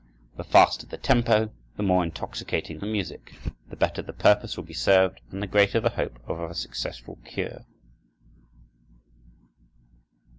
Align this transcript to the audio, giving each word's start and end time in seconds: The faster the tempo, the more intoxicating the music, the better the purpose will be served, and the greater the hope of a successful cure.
The 0.35 0.43
faster 0.43 0.87
the 0.87 0.97
tempo, 0.97 1.51
the 1.77 1.83
more 1.83 2.03
intoxicating 2.03 2.79
the 2.79 2.87
music, 2.87 3.35
the 3.69 3.75
better 3.75 4.01
the 4.01 4.13
purpose 4.13 4.57
will 4.57 4.63
be 4.63 4.73
served, 4.73 5.21
and 5.29 5.43
the 5.43 5.45
greater 5.45 5.79
the 5.79 5.91
hope 5.91 6.17
of 6.27 6.39
a 6.39 6.55
successful 6.55 7.19
cure. 7.23 7.65